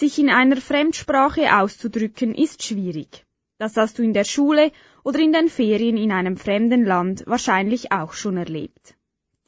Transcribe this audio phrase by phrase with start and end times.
[0.00, 3.26] Sich in einer Fremdsprache auszudrücken ist schwierig.
[3.58, 4.70] Das hast du in der Schule
[5.02, 8.94] oder in den Ferien in einem fremden Land wahrscheinlich auch schon erlebt.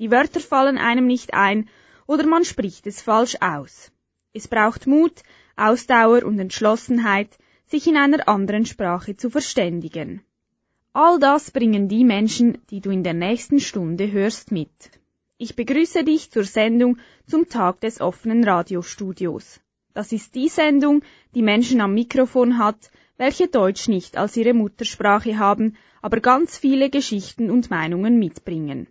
[0.00, 1.68] Die Wörter fallen einem nicht ein
[2.08, 3.92] oder man spricht es falsch aus.
[4.32, 5.22] Es braucht Mut,
[5.54, 10.24] Ausdauer und Entschlossenheit, sich in einer anderen Sprache zu verständigen.
[10.92, 14.90] All das bringen die Menschen, die du in der nächsten Stunde hörst, mit.
[15.38, 16.98] Ich begrüße dich zur Sendung
[17.28, 19.60] zum Tag des offenen Radiostudios.
[19.92, 21.02] Das ist die Sendung,
[21.34, 26.90] die Menschen am Mikrofon hat, welche Deutsch nicht als ihre Muttersprache haben, aber ganz viele
[26.90, 28.86] Geschichten und Meinungen mitbringen.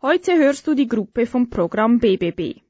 [0.00, 2.60] Heute hörst du die Gruppe vom Programm BBB.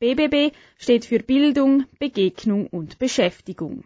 [0.00, 3.84] BBB steht für Bildung, Begegnung und Beschäftigung.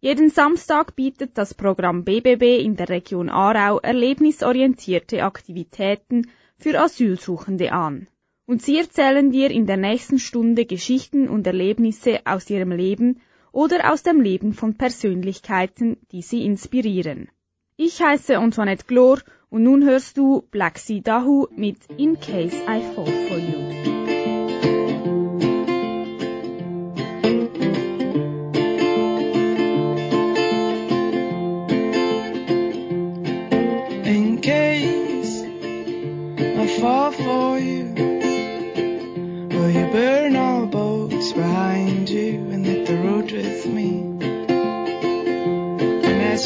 [0.00, 8.06] Jeden Samstag bietet das Programm BBB in der Region Aarau erlebnisorientierte Aktivitäten für Asylsuchende an.
[8.46, 13.92] Und sie erzählen dir in der nächsten Stunde Geschichten und Erlebnisse aus ihrem Leben oder
[13.92, 17.28] aus dem Leben von Persönlichkeiten, die sie inspirieren.
[17.76, 19.18] Ich heiße Antoinette Glor
[19.50, 23.86] und nun hörst du Black Sea Dahu mit In Case I Fall For You.
[37.08, 37.15] as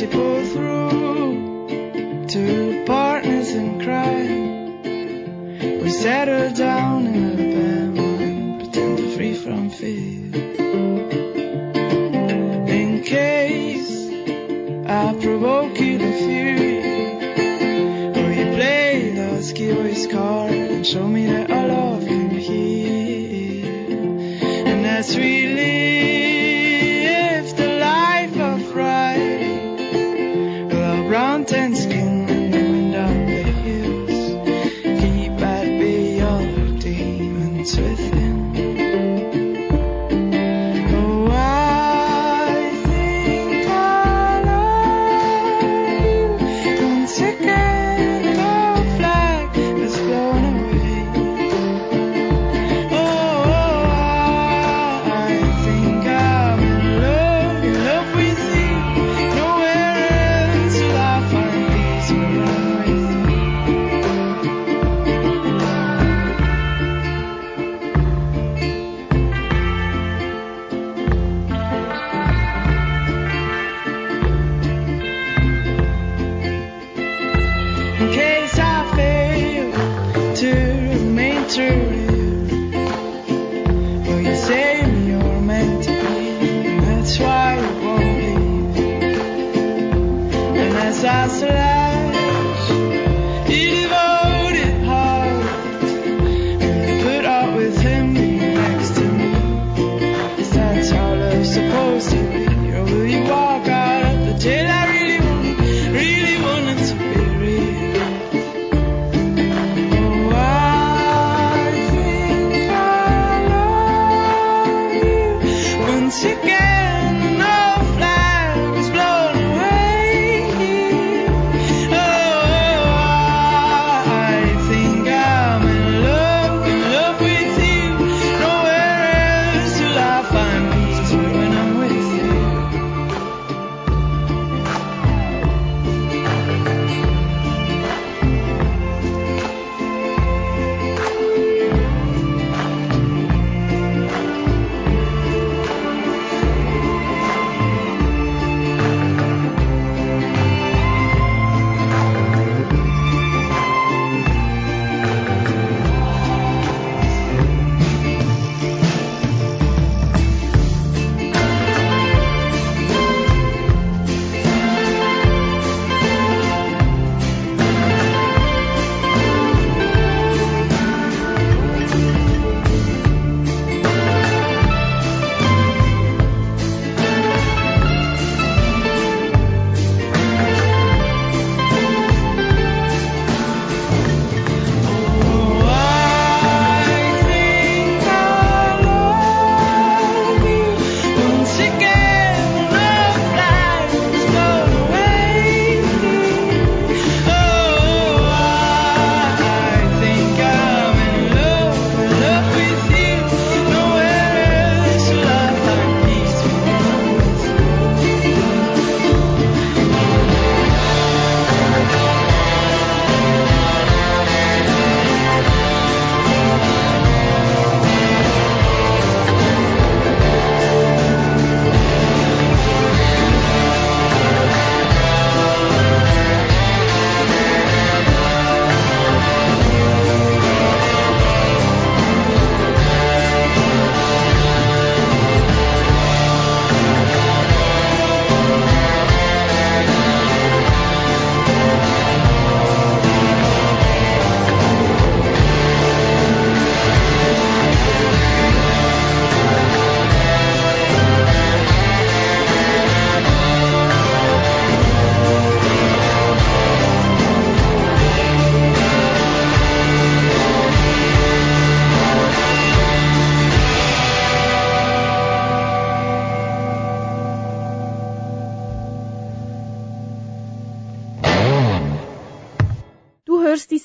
[0.01, 4.83] you pull through to partners in crime.
[5.83, 10.33] We settle down in Alabama and pretend to free from fear.
[12.78, 14.09] In case
[14.89, 15.70] I provoke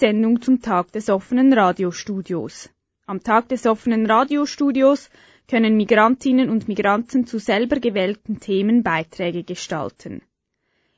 [0.06, 2.70] Sendung zum Tag des offenen Radiostudios.
[3.08, 5.10] Am Tag des offenen Radiostudios
[5.48, 10.22] können Migrantinnen und Migranten zu selber gewählten Themen Beiträge gestalten.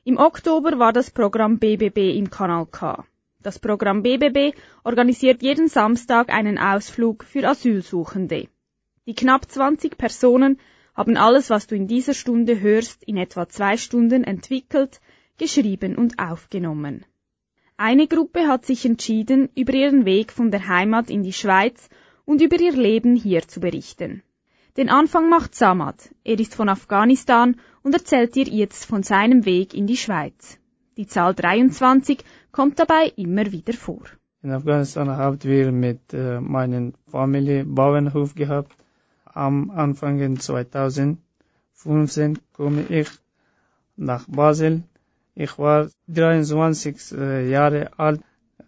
[0.04, 3.06] Im Oktober war das Programm BBB im Kanal K.
[3.40, 8.48] Das Programm BBB organisiert jeden Samstag einen Ausflug für Asylsuchende.
[9.06, 10.60] Die knapp 20 Personen
[10.94, 15.00] haben alles, was du in dieser Stunde hörst, in etwa zwei Stunden entwickelt,
[15.38, 17.06] geschrieben und aufgenommen.
[17.80, 21.88] Eine Gruppe hat sich entschieden, über ihren Weg von der Heimat in die Schweiz
[22.24, 24.24] und über ihr Leben hier zu berichten.
[24.76, 26.12] Den Anfang macht Samad.
[26.24, 27.54] Er ist von Afghanistan
[27.84, 30.58] und erzählt dir jetzt von seinem Weg in die Schweiz.
[30.96, 34.02] Die Zahl 23 kommt dabei immer wieder vor.
[34.42, 38.76] In Afghanistan haben wir mit äh, meiner Familie Bauernhof gehabt.
[39.24, 43.08] Am Anfang 2015 komme ich
[43.94, 44.82] nach Basel.
[45.44, 48.20] Ich war 23 äh, Jahre alt,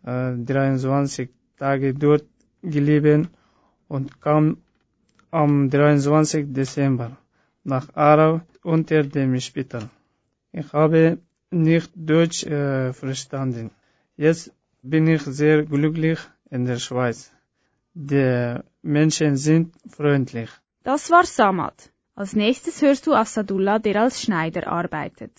[0.05, 1.28] äh, 23
[1.58, 2.26] Tage dort
[2.62, 3.28] gelebt
[3.88, 4.58] und kam
[5.32, 6.52] am 23.
[6.52, 7.17] Dezember
[7.64, 9.90] nach Aarau unter dem Spital.
[10.52, 11.19] Ich habe
[11.50, 13.73] nicht Deutsch äh, verstanden.
[14.16, 16.20] Jetzt bin ich sehr glücklich
[16.50, 17.32] in der Schweiz.
[17.94, 20.50] Die Menschen sind freundlich.
[20.84, 21.90] Das war Samad.
[22.14, 25.32] Als nächstes hörst du Assadullah, der als Schneider arbeitet.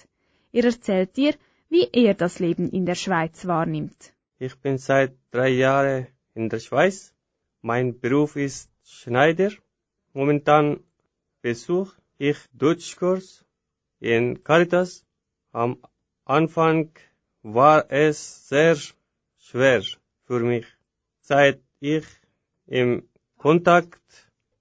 [0.53, 1.33] Er erzählt dir,
[1.69, 4.13] wie er das Leben in der Schweiz wahrnimmt.
[4.38, 7.13] Ich bin seit drei Jahren in der Schweiz.
[7.62, 9.51] Mein Beruf ist Schneider.
[10.13, 10.83] Momentan
[11.42, 13.45] besuche ich Deutschkurs
[14.00, 15.06] in Caritas.
[15.53, 15.77] Am
[16.25, 16.89] Anfang
[17.44, 18.77] war es sehr
[19.38, 19.83] schwer
[20.25, 20.65] für mich.
[21.21, 22.06] Seit ich
[22.68, 23.07] im
[23.38, 24.01] Kontakt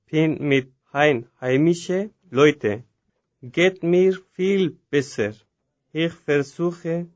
[0.07, 2.85] bin mit heimischen Leuten,
[3.43, 5.35] geht mir viel besser.
[5.93, 7.07] Ich versuche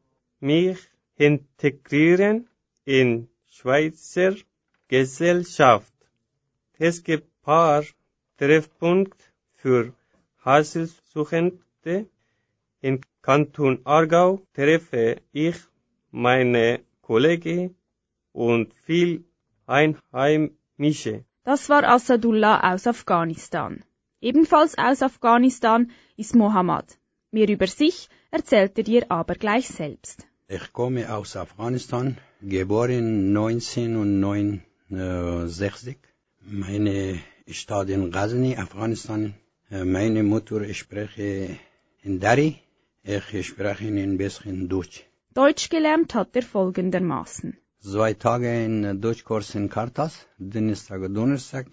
[0.41, 0.79] mich
[1.17, 2.49] integrieren
[2.85, 4.35] in Schweizer
[4.89, 5.95] Gesellschaft.
[6.79, 7.85] Es gibt paar
[8.37, 9.25] Treffpunkte
[9.55, 9.93] für
[10.45, 12.07] Haselsuchende.
[12.81, 15.57] In Kanton Aargau treffe ich
[16.11, 17.77] meine Kollegen
[18.33, 19.25] und viel
[19.67, 21.25] Einheimische.
[21.45, 23.85] Das war Assadullah aus Afghanistan.
[24.21, 26.99] Ebenfalls aus Afghanistan ist Mohammed.
[27.31, 30.19] Mehr über sich erzählt er dir aber gleich selbst.
[30.49, 35.97] Ich komme aus Afghanistan, geboren 1969.
[36.41, 37.21] Meine
[37.61, 39.35] Stadt in Ghazni, Afghanistan.
[39.71, 41.59] Meine Mutter spreche
[42.03, 42.61] in Dari.
[43.03, 45.07] Ich spreche ein bisschen Deutsch.
[45.33, 47.57] Deutsch gelernt hat er folgendermaßen.
[47.81, 51.67] Zwei Tage in Deutschkurs in Kartas, Dienstag und Donnerstag.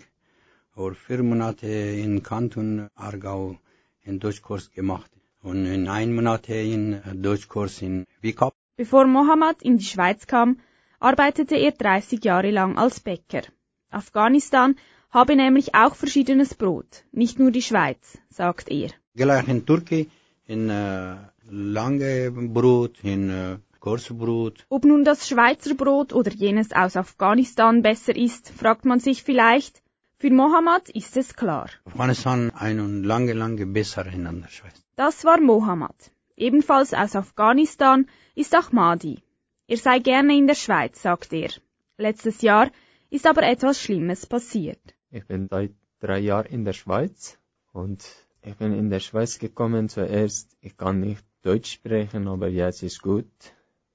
[0.75, 1.67] Und vier Monate
[2.05, 3.57] in Kanton Aargau
[4.03, 5.11] in Deutschkurs gemacht.
[5.43, 8.53] Und in ein Monat in Deutschkurs in Wikop.
[8.77, 10.59] Bevor Mohammed in die Schweiz kam,
[10.99, 13.41] arbeitete er 30 Jahre lang als Bäcker.
[13.89, 14.75] Afghanistan
[15.09, 18.91] habe nämlich auch verschiedenes Brot, nicht nur die Schweiz, sagt er.
[19.15, 20.07] Gleich in Türkei,
[20.45, 21.15] in äh,
[21.49, 24.65] lange Brot, in äh, kurzes Brot.
[24.69, 29.81] Ob nun das Schweizer Brot oder jenes aus Afghanistan besser ist, fragt man sich vielleicht.
[30.17, 31.69] Für Mohammed ist es klar.
[31.85, 34.81] Afghanistan ein und lange, lange besser in der Schweiz.
[35.01, 35.99] Das war Mohammed.
[36.37, 38.05] Ebenfalls aus Afghanistan
[38.35, 39.23] ist Ahmadi.
[39.65, 41.49] Er sei gerne in der Schweiz, sagt er.
[41.97, 42.69] Letztes Jahr
[43.09, 44.83] ist aber etwas Schlimmes passiert.
[45.09, 47.39] Ich bin seit drei Jahren in der Schweiz
[47.73, 47.99] und
[48.43, 50.55] ich bin in der Schweiz gekommen zuerst.
[50.61, 53.33] Ich kann nicht Deutsch sprechen, aber jetzt ist gut.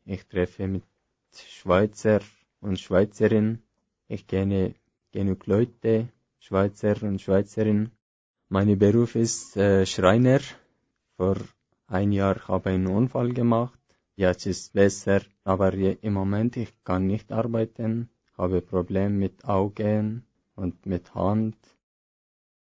[0.06, 0.82] Ich treffe mit
[1.60, 2.18] Schweizer
[2.60, 3.62] und Schweizerinnen.
[4.08, 4.74] Ich kenne
[5.12, 6.08] genug Leute,
[6.40, 7.92] Schweizer und Schweizerinnen.
[8.48, 10.40] Mein Beruf ist äh, Schreiner.
[11.16, 11.36] Vor
[11.86, 13.80] ein Jahr habe ich einen Unfall gemacht.
[14.16, 20.24] Jetzt ist besser, aber im Moment ich kann nicht arbeiten, habe Probleme mit Augen
[20.56, 21.56] und mit Hand.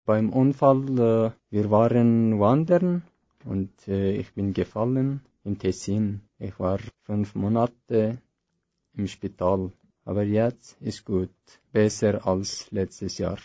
[0.05, 3.03] Beim Unfall, äh, wir waren wandern
[3.46, 6.22] und äh, ich bin gefallen im Tessin.
[6.38, 8.22] Ich war fünf Monate
[8.93, 9.72] im Spital,
[10.03, 11.34] aber jetzt ist gut,
[11.72, 13.39] besser als letztes Jahr.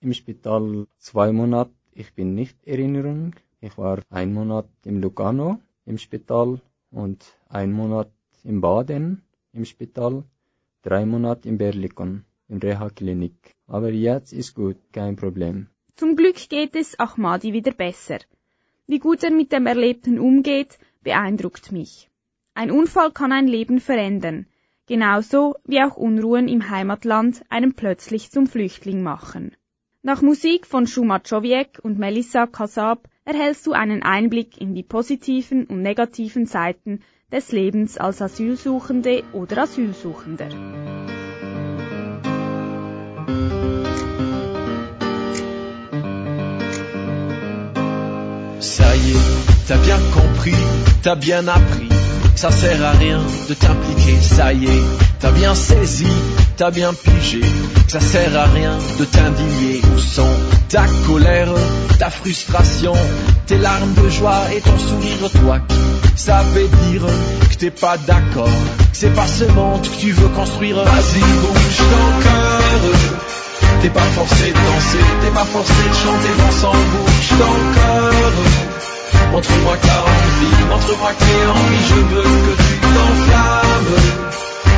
[0.00, 3.34] Im Spital zwei Monate, ich bin nicht Erinnerung.
[3.60, 6.60] Ich war ein Monat im Lugano im Spital
[6.92, 8.10] und ein Monat
[8.44, 9.22] im Baden
[9.52, 10.22] im Spital,
[10.82, 13.56] drei Monate in Berlikon in Reha-Klinik.
[13.66, 15.66] Aber jetzt ist gut, kein Problem.
[15.96, 18.18] Zum Glück geht es Ahmadi wieder besser.
[18.86, 22.08] Wie gut er mit dem Erlebten umgeht, beeindruckt mich.
[22.54, 24.46] Ein Unfall kann ein Leben verändern,
[24.86, 29.56] genauso wie auch Unruhen im Heimatland einen plötzlich zum Flüchtling machen.
[30.08, 35.66] Nach Musik von Shuma Czowiek und Melissa Kasab erhältst du einen Einblick in die positiven
[35.66, 40.48] und negativen Seiten des Lebens als Asylsuchende oder Asylsuchender.
[48.60, 49.28] Ça y est,
[49.68, 50.62] t'as bien compris,
[51.02, 51.90] t'as bien appris.
[52.34, 54.84] Ça sert à rien de t'impliquer, ça y est,
[55.20, 56.06] t'as bien saisi,
[56.58, 57.40] t'as bien pigé.
[57.40, 59.80] que Ça sert à rien de t'indigner.
[59.94, 60.36] Où sont
[60.68, 61.54] ta colère,
[61.98, 62.92] ta frustration,
[63.46, 65.76] tes larmes de joie et ton sourire, toi qui
[66.16, 67.06] savais dire
[67.48, 68.58] que t'es pas d'accord.
[68.92, 70.76] C'est pas ce monde que tu veux construire.
[70.76, 72.80] Vas-y, bouge ton cœur.
[73.80, 78.32] T'es pas forcé de danser, t'es pas forcé de chanter, ensemble bouge ton cœur.
[79.30, 84.17] Montre-moi que t'as envie, montre-moi que t'es envie, je veux que tu t'enflammes.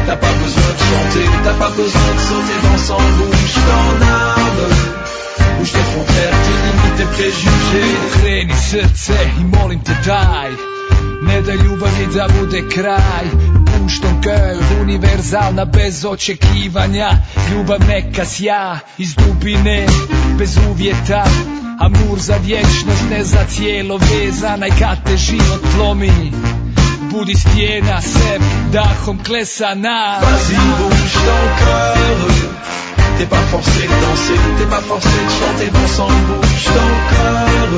[0.06, 4.62] T'as pas besoin de chanter, t'as pas besoin de sauter dans son bouge ton âme.
[5.58, 7.96] Bouge tes frontières, tes limites, tes préjugés.
[8.12, 10.52] Kreni srce i molim te daj.
[11.22, 13.26] Ne da ljubavi da bude kraj.
[13.66, 17.10] Puštom kraj univerzalna bez očekivanja.
[17.50, 19.86] Ljubav neka sja iz dubine
[20.38, 21.24] bez uvjeta.
[21.80, 26.32] Amur za vječnost ne za cijelo vezana I kad te život plomi
[27.10, 27.98] Budi stijena
[28.72, 32.18] dahom klesana Vas-y, bouge ton cœur.
[33.18, 37.68] T'es pas forcé de danser, t'es pas forcé de chanter, bon sang, bouge ton cœur.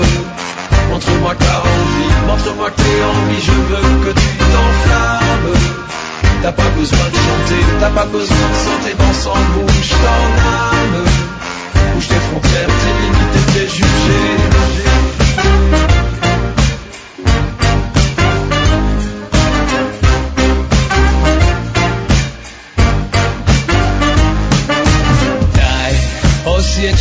[0.90, 5.54] Montre-moi que t'as envie, montre-moi que t'es envie, je veux que tu t'enflammes.
[6.42, 10.24] T'as pas besoin de chanter, t'as pas besoin de sauter, bon sang, bouge ton
[10.76, 11.04] âme.
[11.94, 14.21] Bouge tes frontières, tes limites et tes jugés.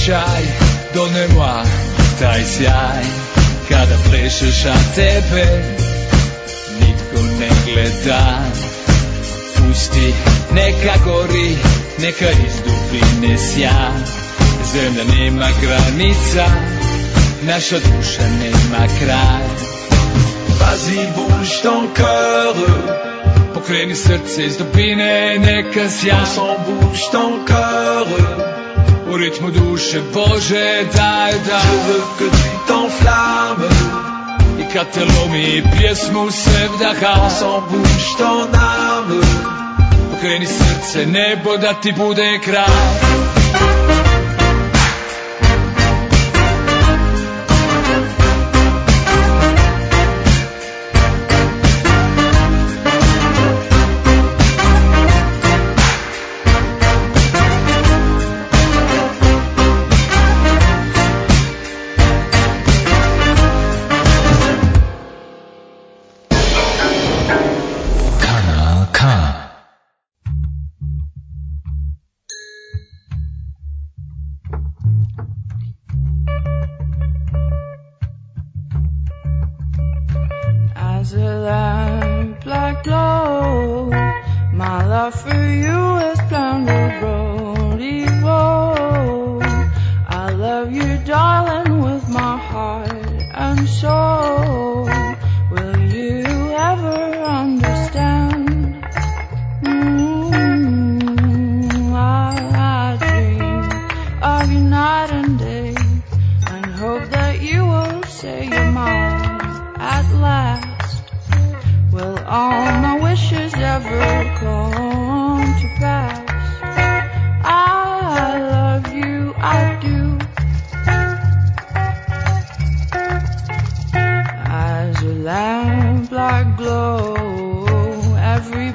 [0.02, 0.44] Osjećaj,
[0.94, 1.64] donema
[2.20, 3.04] taj sjaj
[3.70, 5.64] Kada plešeš, a tebe
[6.80, 8.44] nitko ne gleda
[9.56, 10.14] Pusti,
[10.54, 11.58] neka gori,
[12.00, 13.92] neka iz dubine sja
[14.74, 16.46] Zemlja nema granica,
[17.42, 19.72] naša duša nema kraj
[20.60, 22.56] Vas-y, bouge ton cœur.
[23.54, 28.61] Pokreni srce iz dubine, neka sja sang, bouge ton cœur.
[29.12, 33.78] U ritmu duše Bože, daj, Je daj veux que tu t'enflammes.
[34.60, 39.22] I kad te lomi pjesmu se vdaha sang, bouge ton âme.
[40.12, 43.32] Pokreni srce, nebo da ti bude kraj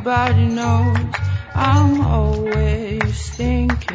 [0.08, 1.14] everybody knows
[1.52, 3.85] I'm always thinking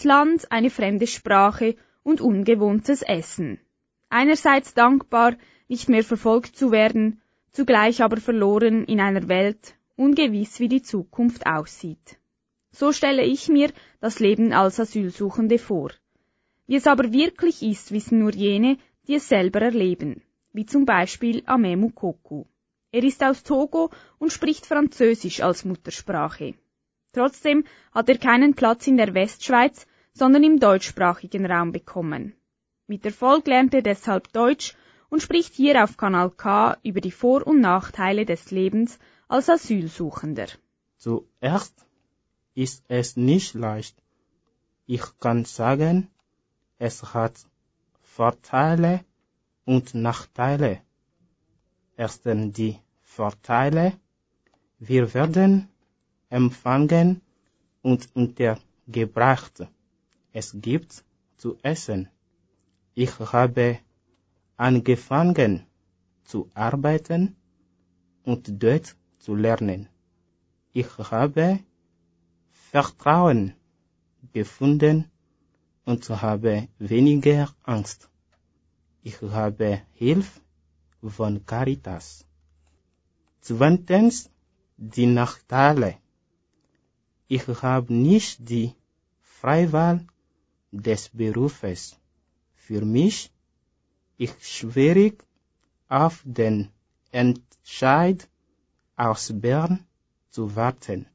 [0.00, 3.58] Anderes Land, eine fremde Sprache und ungewohntes Essen.
[4.08, 5.36] Einerseits dankbar,
[5.68, 7.20] nicht mehr verfolgt zu werden,
[7.52, 12.18] zugleich aber verloren in einer Welt, ungewiss wie die Zukunft aussieht.
[12.70, 13.70] So stelle ich mir
[14.00, 15.90] das Leben als Asylsuchende vor.
[16.66, 20.22] Wie es aber wirklich ist, wissen nur jene, die es selber erleben,
[20.54, 22.44] wie zum Beispiel Amemu Koku.
[22.90, 26.54] Er ist aus Togo und spricht Französisch als Muttersprache.
[27.12, 32.34] Trotzdem hat er keinen Platz in der Westschweiz, sondern im deutschsprachigen Raum bekommen.
[32.86, 34.76] Mit Erfolg lernt er deshalb Deutsch
[35.08, 40.48] und spricht hier auf Kanal K über die Vor- und Nachteile des Lebens als Asylsuchender.
[40.96, 41.86] Zuerst
[42.54, 43.96] ist es nicht leicht.
[44.86, 46.08] Ich kann sagen,
[46.78, 47.34] es hat
[48.00, 49.04] Vorteile
[49.64, 50.80] und Nachteile.
[51.96, 53.92] Erstens die Vorteile.
[54.78, 55.68] Wir werden
[56.28, 57.20] empfangen
[57.82, 59.66] und untergebracht.
[60.32, 61.04] Es gibt
[61.36, 62.08] zu essen.
[62.94, 63.78] Ich habe
[64.56, 65.66] angefangen
[66.24, 67.36] zu arbeiten
[68.24, 69.88] und dort zu lernen.
[70.72, 71.58] Ich habe
[72.70, 73.54] Vertrauen
[74.32, 75.10] gefunden
[75.84, 78.08] und habe weniger Angst.
[79.02, 80.40] Ich habe Hilfe
[81.02, 82.24] von Caritas.
[83.40, 84.30] Zweitens
[84.76, 85.96] die Nachteile.
[87.26, 88.74] Ich habe nicht die
[89.40, 90.06] Freiwahl
[90.70, 91.96] des Berufes.
[92.54, 93.30] Für mich
[94.18, 95.24] ist schwierig
[95.88, 96.68] auf den
[97.10, 98.28] Entscheid
[98.96, 99.86] aus Bern
[100.30, 101.06] zu warten,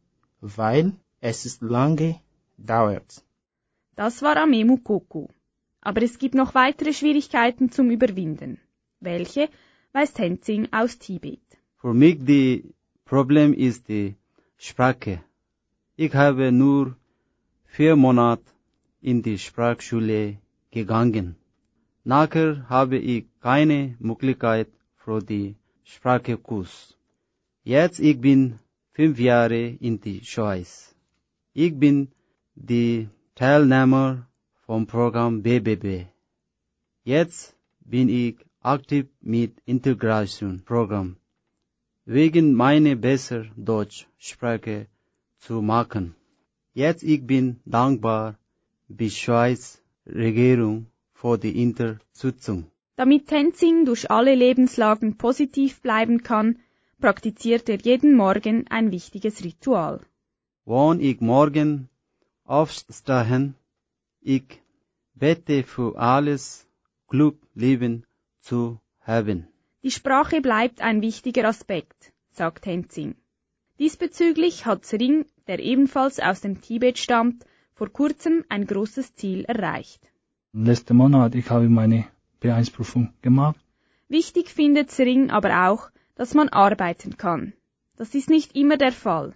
[0.42, 2.20] weil es lange
[2.58, 3.24] dauert.
[3.96, 5.28] Das war Amemu Koku.
[5.82, 8.60] Aber es gibt noch weitere Schwierigkeiten zum Überwinden.
[9.00, 9.50] Welche
[9.94, 11.40] weiß Tenzing aus Tibet.
[11.76, 12.74] For me, the
[13.06, 14.16] problem is the
[14.58, 15.24] Sprache.
[15.96, 16.98] Ich habe nur
[17.66, 18.55] vier Monate
[19.12, 20.38] in die Sprachschule
[20.72, 21.36] gegangen.
[22.04, 26.72] Nachher habe ich keine Möglichkeit für die Sprachekurs.
[27.64, 28.60] Jetzt ich bin
[28.94, 30.96] fünf Jahre in die Schweiz.
[31.54, 31.98] Ich bin
[32.56, 34.28] die Teilnehmer
[34.66, 36.08] vom Programm BBB.
[37.04, 41.18] Jetzt bin ich aktiv mit Integration Programm
[42.06, 44.88] wegen meine besser Deutsch Sprache
[45.40, 46.16] zu machen.
[46.74, 48.38] Jetzt ich bin dankbar
[48.88, 52.72] bis Schweiz Regierung für die Unterstützung.
[52.96, 56.60] Damit Tenzing durch alle Lebenslagen positiv bleiben kann,
[57.00, 60.02] praktiziert er jeden Morgen ein wichtiges Ritual.
[60.66, 61.90] Wann ich morgen
[62.44, 63.56] aufstehen,
[64.22, 64.62] ich
[65.14, 66.68] bete für alles
[67.08, 68.06] Glück Leben
[68.40, 69.48] zu haben.
[69.84, 73.16] Die Sprache bleibt ein wichtiger Aspekt, sagt Tenzing.
[73.78, 77.46] Diesbezüglich hat Sring, der ebenfalls aus dem Tibet stammt,
[77.76, 80.02] vor kurzem ein großes Ziel erreicht.
[80.54, 82.06] Letzten Monat ich habe meine
[82.42, 83.60] B1-Prüfung gemacht.
[84.08, 87.54] Wichtig findet Sring aber auch, dass man arbeiten kann.
[87.98, 89.34] Das ist nicht immer der Fall.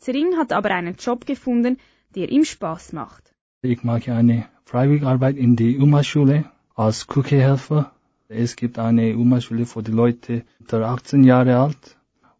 [0.00, 1.78] Sring hat aber einen Job gefunden,
[2.14, 3.34] der ihm Spaß macht.
[3.60, 7.92] Ich mache eine Freiwilligarbeit in die UMA-Schule als Küchehelfer.
[8.28, 11.96] Es gibt eine UMA-Schule für die Leute unter 18 Jahre alt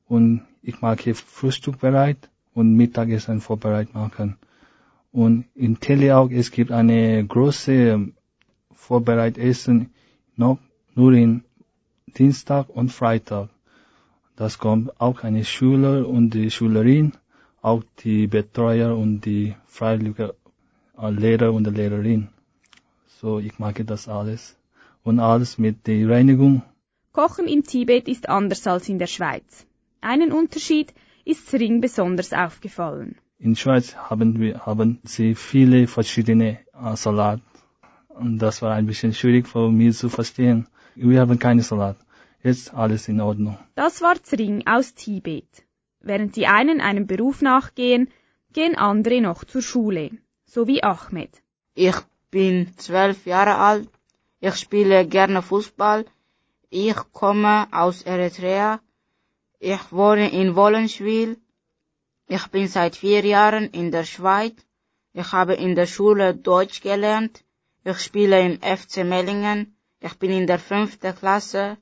[0.06, 4.36] und ich mache Frühstück bereit und Mittagessen vorbereit machen.
[5.12, 8.12] Und in Teleaug es gibt eine große
[8.72, 9.90] Vorbereitessen
[10.36, 10.58] noch
[10.94, 11.44] nur in
[12.06, 13.50] Dienstag und Freitag.
[14.36, 17.12] Das kommt auch eine Schüler und die Schülerin,
[17.60, 20.34] auch die Betreuer und die freiwillige
[20.98, 22.28] Lehrer und Lehrerin.
[23.20, 24.56] So, ich mag das alles.
[25.04, 26.62] Und alles mit der Reinigung.
[27.12, 29.66] Kochen im Tibet ist anders als in der Schweiz.
[30.00, 30.94] Einen Unterschied
[31.24, 33.16] ist Sring besonders aufgefallen.
[33.46, 37.40] In Schweiz haben wir haben sie viele verschiedene äh, Salat
[38.08, 40.68] und das war ein bisschen schwierig für mich zu verstehen.
[40.94, 41.96] Wir haben keine Salat.
[42.44, 43.58] Jetzt alles in Ordnung.
[43.74, 45.50] Das war Zring aus Tibet.
[46.00, 48.10] Während die einen einem Beruf nachgehen,
[48.52, 50.10] gehen andere noch zur Schule,
[50.44, 51.42] so wie Ahmed.
[51.74, 51.96] Ich
[52.30, 53.90] bin zwölf Jahre alt.
[54.38, 56.04] Ich spiele gerne Fußball.
[56.70, 58.80] Ich komme aus Eritrea.
[59.58, 61.38] Ich wohne in Wollenschwil.
[62.26, 64.56] Ich bin seit vier Jahren in der Schweiz.
[65.12, 67.44] Ich habe in der Schule Deutsch gelernt.
[67.84, 69.76] Ich spiele im FC Mellingen.
[70.00, 71.76] Ich bin in der fünften Klasse.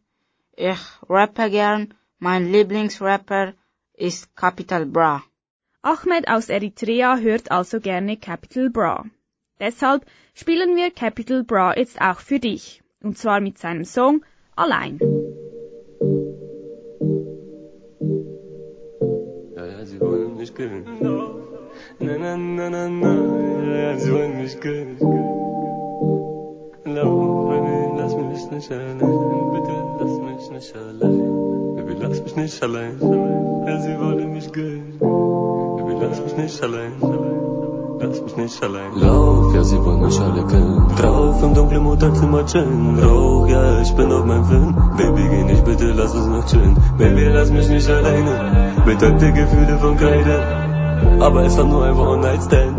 [0.57, 1.95] Ich rappe gern.
[2.19, 3.55] Mein Lieblingsrapper
[3.95, 5.23] ist Capital Bra.
[5.83, 9.05] Ahmed aus Eritrea hört also gerne Capital Bra.
[9.59, 12.83] Deshalb spielen wir Capital Bra jetzt auch für dich.
[13.03, 14.25] Und zwar mit seinem Song
[14.57, 14.99] Allein.
[20.61, 20.85] Killen.
[22.01, 23.13] Na, na, na, na, na,
[23.83, 24.97] ja, sie wollen mich killen.
[26.85, 27.53] Lauf,
[27.97, 28.99] lass mich nicht allein.
[28.99, 31.77] Bitte lass mich nicht allein.
[31.77, 32.95] Baby, lass mich nicht allein.
[33.67, 34.99] Ja, sie wollen mich killen.
[34.99, 36.93] Baby, lass mich nicht allein.
[38.01, 38.93] Lass mich nicht allein.
[38.97, 40.89] Lauf, ja, sie wollen mich alle killen.
[40.99, 42.99] Drauf im dunklen Motelzimmer chillen.
[42.99, 44.75] Rauch, ja, ich bin auf meinem Film.
[44.99, 46.77] Baby, geh nicht, bitte lass uns noch chillen.
[46.99, 48.70] Baby, lass mich nicht alleine.
[48.85, 50.43] Betäubte Gefühle von Kreide.
[51.21, 52.77] Aber es war nur ein One-Night-Stand.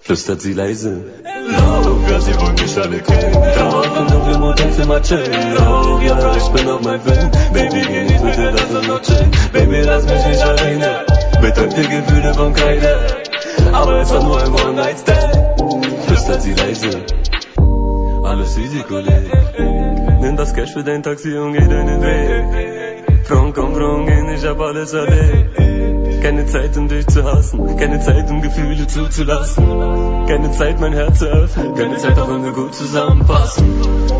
[0.00, 1.04] Flüstert sie leise.
[1.50, 3.32] Lauf, ja, sie mich alle killen.
[3.32, 5.56] Drauf im dunklen Motelzimmer chillen.
[5.56, 7.30] Rauch, ja, ich bin auf meinem Film.
[7.52, 9.30] Baby, geh nicht, bitte lass uns noch chillen.
[9.52, 11.04] Baby, lass mich nicht alleine.
[11.40, 12.98] Betäubte Gefühle von Kreide.
[13.72, 16.04] Aber es war nur ein One-Night-Stand.
[16.06, 17.04] Flüstert sie leise.
[18.24, 19.30] Alles easy, Kollege.
[20.20, 22.85] Nimm das Cash für dein Taxi und geh deinen Weg.
[23.28, 25.56] Frauen komm, Frauen gehen, ich hab alles erlebt.
[26.22, 27.76] Keine Zeit, um dich zu hassen.
[27.76, 30.26] Keine Zeit, um Gefühle zuzulassen.
[30.28, 31.74] Keine Zeit, mein Herz zu öffnen.
[31.74, 33.66] Keine Zeit, auch wenn wir gut zusammenpassen.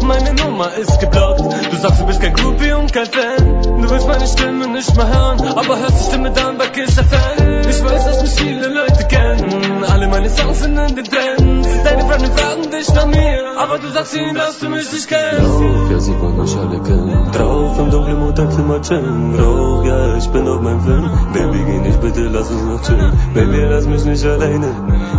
[0.02, 1.40] Meine Nummer ist geblockt.
[1.40, 3.62] Du sagst, du bist kein Groupie und kein Fan.
[3.62, 5.40] Du willst meine Stimme nicht mehr hören.
[5.56, 7.60] Aber hörst die Stimme dann bei Kiss FM.
[7.68, 9.84] Ich weiß, dass mich viele Leute kennen.
[9.84, 11.68] Alle meine Songs sind in den Trends.
[11.84, 13.56] Deine Freunde fragen dich nach mir.
[13.56, 15.90] Aber du sagst ihnen, dass du mich nicht kennst.
[15.90, 17.05] Ja, sie wollen mich alle kennen.
[17.36, 19.34] Drauf im dunklen Motelzimmer chillen.
[19.38, 21.10] Rauch, ja, ich bin auf meinem Film.
[21.34, 23.12] Baby, geh nicht, bitte lass uns noch chillen.
[23.34, 24.68] Baby, lass mich nicht alleine.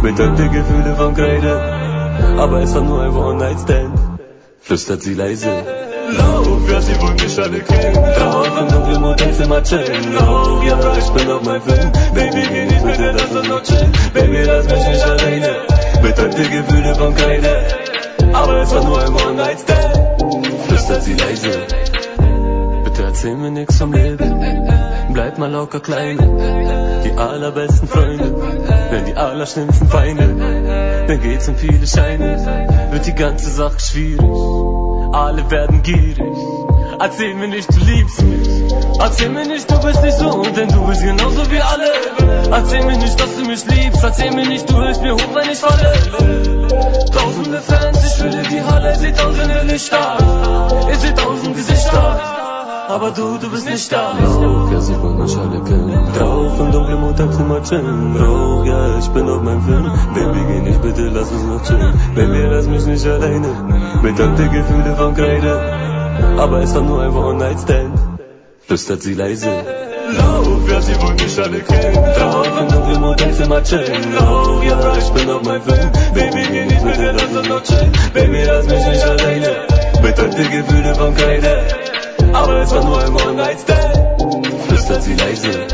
[0.01, 1.61] Betäubte Gefühle von Kreide.
[2.39, 3.93] Aber es war nur ein One-Night-Stand.
[4.61, 5.47] Flüstert sie leise.
[6.17, 7.93] Lauf, ja, sie wollen mich alle killen.
[7.93, 10.13] Drauf im dunklen Motelzimmer chillen.
[10.15, 11.91] Lauf, ja, ich bin auf meinem Film.
[12.15, 13.91] Baby, geh nicht, bitte lass uns noch chillen.
[14.15, 15.55] Baby, lass mich nicht alleine.
[16.01, 17.63] Betäubte Gefühle von Kreide.
[18.33, 19.99] Aber es war nur ein One-Night-Stand.
[20.67, 21.67] Flüstert sie leise.
[23.17, 24.39] Erzähl mir nix vom Leben.
[25.11, 26.19] Bleib mal locker klein.
[27.03, 28.35] Die allerbesten Freunde,
[28.91, 31.05] wenn die allerschlimmsten Feinde.
[31.07, 32.37] Dann geht's um viele Scheine,
[32.91, 34.21] wird die ganze Sache schwierig.
[35.13, 36.21] Alle werden gierig.
[36.99, 38.71] Erzähl mir nicht, du liebst mich.
[38.99, 42.51] Erzähl mir nicht, du bist nicht so, denn du bist genauso wie alle.
[42.51, 44.03] Erzähl mir nicht, dass du mich liebst.
[44.03, 45.91] Erzähl mir nicht, du hilfst mir hoch, wenn ich falle.
[47.11, 50.17] Tausende Fans, ich fülle die Halle, seht tausende Lichter.
[50.87, 52.36] Ihr seht tausend Gesichter.
[52.87, 54.13] Aber du, du bist nicht da.
[54.13, 55.91] Rauch, ja, sie wollen mich alle killen.
[56.17, 58.15] Drauf im dunklen Motelzimmer chillen.
[58.15, 59.91] Rauch, ja, ich bin auf meinem Film.
[60.13, 61.93] Baby, geh nicht, bitte lass uns noch chillen.
[62.15, 63.49] Baby, lass mich nicht alleine.
[64.01, 65.61] Betäubte Gefühle von Kreide.
[66.37, 67.93] Aber es war nur ein One-Night-Stand.
[68.65, 69.49] Flüstert sie leise.
[70.17, 71.93] Lauf, ja, sie wollen mich alle killen.
[71.93, 74.17] Drauf im dunklen Motelzimmer chillen.
[74.17, 75.91] Rauch, ja, ich bin auf meinem Film.
[76.13, 77.91] Baby, geh nicht, bitte lass uns noch chillen.
[78.13, 79.49] Baby, lass mich nicht alleine.
[80.01, 81.86] Betäubte Gefühle von Kreide.
[82.33, 84.63] Aber es war nur ein One-Night-Stand.
[84.67, 85.67] Flüstert sie leise.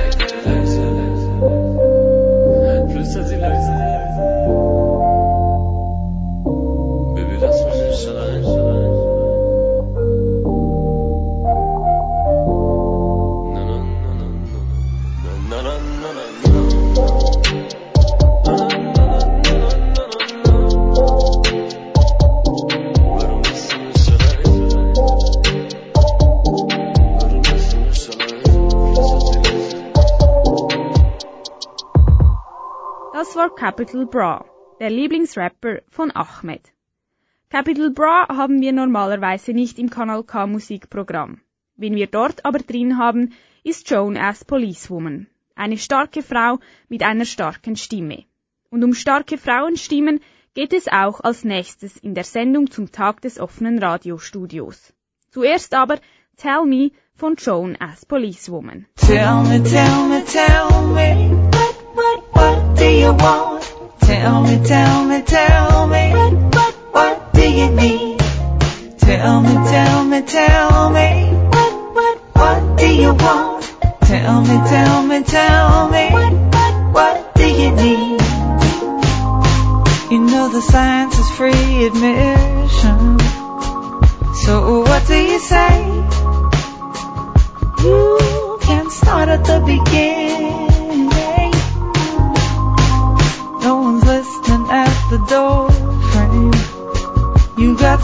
[33.75, 34.45] Capital Bra,
[34.79, 36.61] der Lieblingsrapper von Ahmed.
[37.49, 41.41] Capital Bra haben wir normalerweise nicht im Kanal K Musikprogramm.
[41.75, 43.33] Wen wir dort aber drin haben,
[43.63, 45.25] ist Joan as Policewoman.
[45.55, 48.25] Eine starke Frau mit einer starken Stimme.
[48.69, 50.19] Und um starke Frauenstimmen
[50.53, 54.93] geht es auch als nächstes in der Sendung zum Tag des offenen Radiostudios.
[55.31, 55.97] Zuerst aber
[56.37, 58.85] Tell Me von Joan as Policewoman.
[58.97, 63.52] Tell me, tell me, tell me, what, what, what do you want?
[64.05, 68.19] Tell me, tell me, tell me, what, what, do you need?
[68.99, 71.09] Tell me, tell me, tell me,
[71.53, 73.63] what, what, what do you want?
[74.01, 78.21] Tell me, tell me, tell me, what, what, what do you need?
[80.11, 83.19] You know the science is free admission.
[84.43, 85.85] So what do you say?
[87.83, 90.72] You can start at the beginning.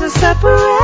[0.10, 0.79] Separate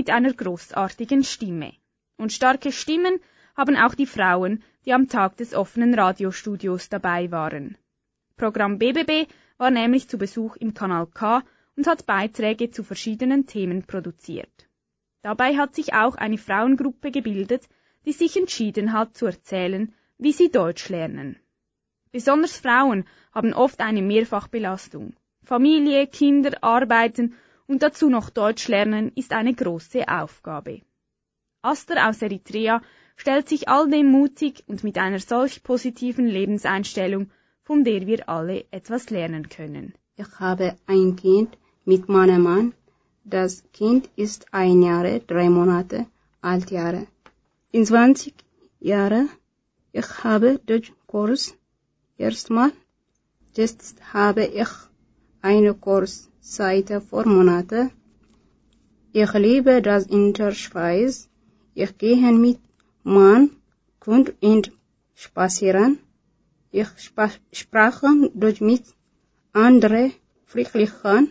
[0.00, 1.74] mit einer großartigen Stimme.
[2.16, 3.20] Und starke Stimmen
[3.54, 7.76] haben auch die Frauen, die am Tag des offenen Radiostudios dabei waren.
[8.38, 11.42] Programm BBB war nämlich zu Besuch im Kanal K
[11.76, 14.68] und hat Beiträge zu verschiedenen Themen produziert.
[15.20, 17.68] Dabei hat sich auch eine Frauengruppe gebildet,
[18.06, 21.36] die sich entschieden hat zu erzählen, wie sie Deutsch lernen.
[22.10, 25.12] Besonders Frauen haben oft eine Mehrfachbelastung.
[25.44, 27.34] Familie, Kinder, Arbeiten
[27.70, 30.80] und dazu noch Deutsch lernen ist eine große Aufgabe.
[31.62, 32.82] Aster aus Eritrea
[33.16, 37.30] stellt sich all dem mutig und mit einer solch positiven Lebenseinstellung,
[37.62, 39.94] von der wir alle etwas lernen können.
[40.16, 42.74] Ich habe ein Kind mit meinem Mann.
[43.24, 46.06] Das Kind ist ein Jahre, drei Monate
[46.40, 47.06] alt Jahre.
[47.70, 48.34] In 20
[48.80, 49.28] Jahren,
[49.92, 51.54] ich habe Deutschkurs
[52.18, 52.72] erstmal.
[53.54, 54.72] Jetzt habe ich
[55.42, 57.90] einen Kurs seit vier Monaten.
[59.12, 61.28] Ich liebe das in der Schweiz.
[61.74, 62.58] Ich gehe mit
[63.02, 63.50] Mann,
[63.98, 64.72] Kund und
[65.14, 65.98] spazieren.
[66.72, 68.84] Ich spa sprache Deutsch mit
[69.52, 70.12] anderen
[70.46, 71.28] Flüchtlingen.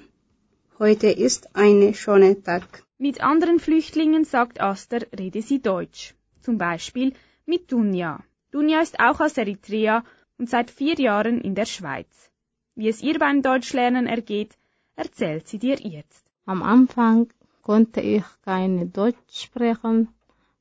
[0.77, 2.83] Heute ist ein schöner Tag.
[2.97, 6.13] Mit anderen Flüchtlingen, sagt Aster, rede sie Deutsch.
[6.41, 7.13] Zum Beispiel
[7.45, 8.23] mit Dunja.
[8.51, 10.03] Dunja ist auch aus Eritrea
[10.37, 12.31] und seit vier Jahren in der Schweiz.
[12.75, 14.58] Wie es ihr beim Deutschlernen ergeht,
[15.03, 16.23] erzählt sie dir jetzt.
[16.45, 17.27] Am Anfang
[17.61, 20.09] konnte ich keine Deutsch sprechen.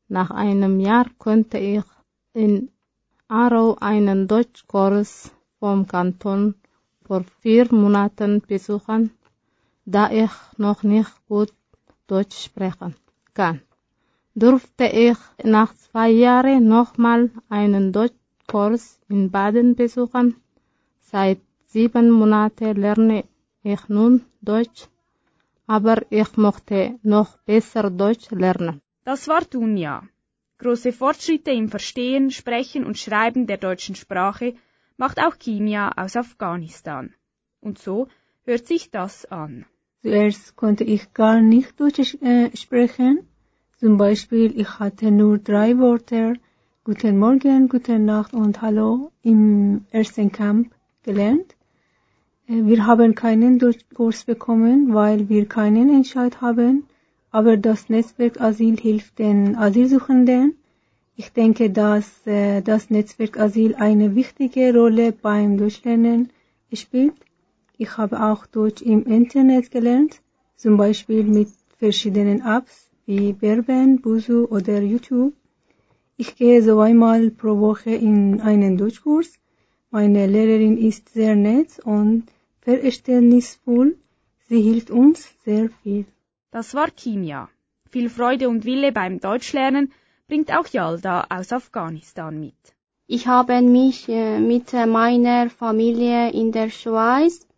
[0.08, 1.86] Nach einem Jahr konnte ich
[2.32, 2.70] in
[3.28, 6.54] Aarau einen Deutschkurs vom Kanton
[7.04, 9.10] vor vier Monaten besuchen,
[9.84, 11.52] da ich noch nicht gut
[12.06, 12.94] Deutsch sprechen
[13.34, 13.60] kann.
[14.34, 20.36] durfte ich nach zwei Jahren nochmal einen Deutschkurs in Baden besuchen.
[21.00, 23.24] Seit sieben Monaten lerne
[23.68, 24.88] ich nun Deutsch,
[25.66, 28.80] aber ich möchte noch besser Deutsch lernen.
[29.04, 30.02] Das war Dunja.
[30.58, 34.54] Große Fortschritte im Verstehen, Sprechen und Schreiben der deutschen Sprache
[34.96, 37.14] macht auch Kimia aus Afghanistan.
[37.60, 38.08] Und so
[38.44, 39.66] hört sich das an.
[40.02, 43.26] Zuerst konnte ich gar nicht Deutsch äh, sprechen.
[43.78, 46.34] Zum Beispiel, ich hatte nur drei Worte,
[46.82, 51.57] Guten Morgen, Gute Nacht und Hallo im ersten Camp gelernt.
[52.48, 56.84] Äh, wir haben keinen Deutschkurs bekommen, weil wir keinen Entscheid haben,
[57.30, 60.54] aber das Netzwerk Asyl hilft den Asylsuchenden.
[61.14, 66.30] Ich denke, dass äh, das Netzwerk Asyl eine wichtige Rolle beim Deutschlernen
[66.72, 67.14] spielt.
[67.76, 70.20] Ich habe auch Deutsch im Internet gelernt,
[70.56, 75.32] zum Beispiel mit verschiedenen Apps wie Berben, Busu oder YouTube.
[76.16, 79.34] Ich gehe so einmal pro Woche in einen Deutschkurs.
[79.90, 82.24] Meine Lehrerin ist sehr nett und
[82.76, 83.96] verständnisvoll.
[84.48, 86.06] Sie hilft uns sehr viel.
[86.50, 87.48] Das war Kimia.
[87.90, 89.92] Viel Freude und Wille beim Deutschlernen
[90.26, 92.60] bringt auch Yalda aus Afghanistan mit.
[93.06, 97.48] Ich habe mich äh, mit meiner Familie in der Schweiz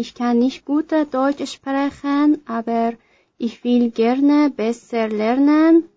[0.00, 2.92] ich kann nicht gut Deutsch sprechen, aber
[3.36, 5.88] ich will gerne besser lernen.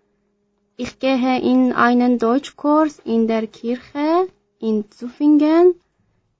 [0.76, 4.26] Ich gehe in einen Deutschkurs in der Kirche
[4.58, 5.76] in Zufingen.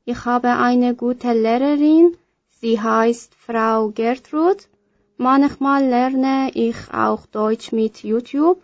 [0.04, 2.16] Ich habe eine gute Lehrerin.
[2.60, 4.68] Sie heißt Frau Gertrud.
[5.16, 8.60] Manchmal lerne ich auch Deutsch mit YouTube.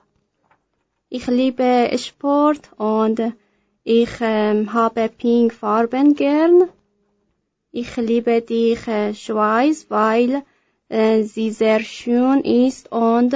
[1.08, 3.34] Ich liebe Sport und
[3.84, 6.68] ich ähm, habe pink Farben gern.
[7.70, 10.42] Ich liebe die äh, Schweiz, weil
[10.88, 13.34] äh, sie sehr schön ist und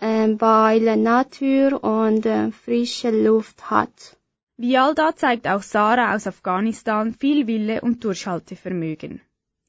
[0.00, 4.17] äh, weil Natur und äh, frische Luft hat.
[4.60, 9.20] Wie all da zeigt auch Sarah aus Afghanistan viel Wille und Durchhaltevermögen.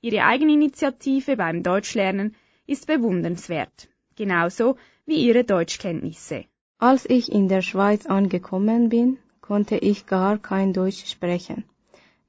[0.02, 6.46] Ihre Eigeninitiative beim Deutschlernen ist bewundernswert, genauso wie ihre Deutschkenntnisse.
[6.80, 11.66] Als ich in der Schweiz angekommen bin, konnte ich gar kein Deutsch sprechen.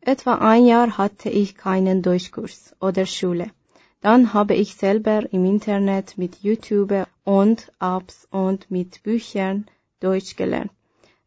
[0.02, 3.50] Etwa ein Jahr hatte ich keinen Deutschkurs oder Schule.
[4.02, 9.64] Dann habe ich selber im Internet mit YouTube und Apps und mit Büchern
[10.00, 10.72] Deutsch gelernt.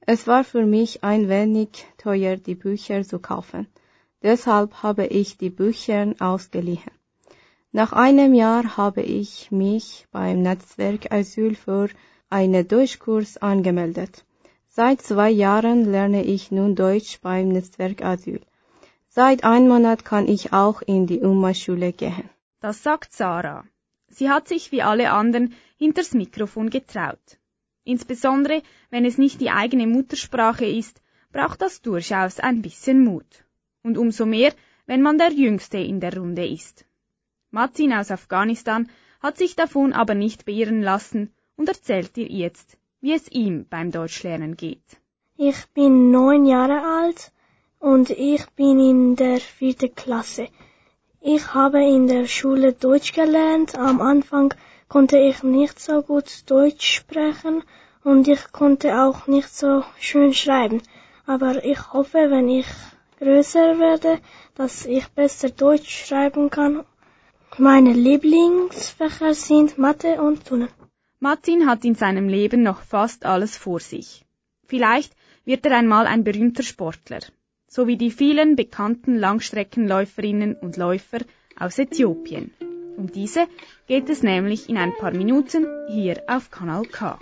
[0.06, 3.68] Es war für mich ein wenig teuer, die Bücher zu kaufen.
[4.22, 6.92] Deshalb habe ich die Bücher ausgeliehen.
[7.72, 11.90] Nach einem Jahr habe ich mich beim Netzwerk Asyl für
[12.30, 14.26] einen Deutschkurs angemeldet.
[14.68, 18.42] Seit zwei Jahren lerne ich nun Deutsch beim Netzwerk Asyl.
[19.08, 22.30] Seit einem Monat kann ich auch in die Umma-Schule gehen.
[22.60, 23.64] Das sagt Sarah.
[24.10, 27.40] Sie hat sich wie alle anderen hinters Mikrofon getraut.
[27.84, 33.46] Insbesondere, wenn es nicht die eigene Muttersprache ist, braucht das durchaus ein bisschen Mut.
[33.84, 34.54] Und umso mehr,
[34.86, 36.86] wenn man der Jüngste in der Runde ist.
[37.52, 38.90] Matin aus Afghanistan
[39.22, 43.92] hat sich davon aber nicht beirren lassen und erzählt ihr jetzt, wie es ihm beim
[43.92, 44.84] Deutschlernen geht.
[45.38, 47.32] Ich bin neun Jahre alt
[47.80, 50.48] und ich bin in der vierten Klasse.
[51.20, 53.76] Ich habe in der Schule Deutsch gelernt.
[53.76, 54.54] Am Anfang
[54.94, 57.64] konnte ich nicht so gut Deutsch sprechen
[58.04, 60.84] und ich konnte auch nicht so schön schreiben.
[61.26, 62.68] Aber ich hoffe, wenn ich
[63.20, 64.20] größer werde,
[64.54, 66.84] dass ich besser Deutsch schreiben kann.
[67.58, 70.70] Meine Lieblingsfächer sind Mathe und Turnen.
[71.20, 74.24] Martin hat in seinem Leben noch fast alles vor sich.
[74.68, 77.22] Vielleicht wird er einmal ein berühmter Sportler
[77.68, 81.22] sowie die vielen bekannten Langstreckenläuferinnen und Läufer
[81.58, 82.52] aus Äthiopien.
[82.98, 83.48] Um diese
[83.88, 87.20] geht es nämlich in ein paar Minuten hier auf Kanal K.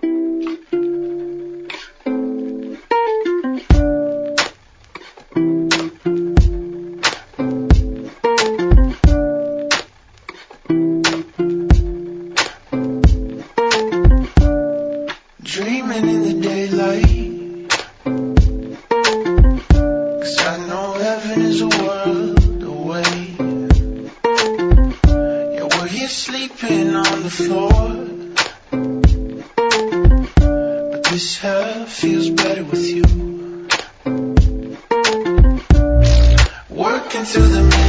[37.24, 37.81] to the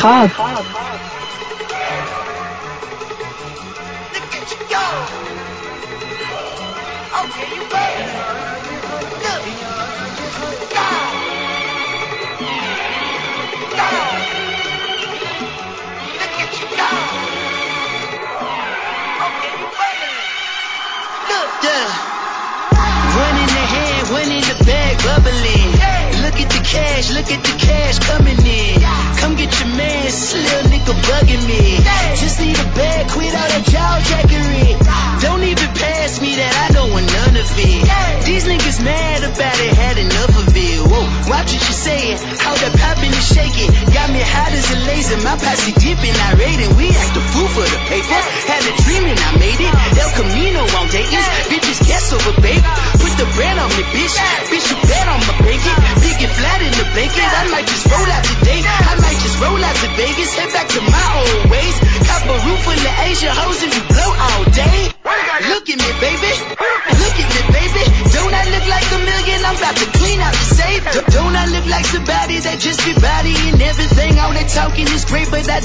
[0.00, 0.30] Kanal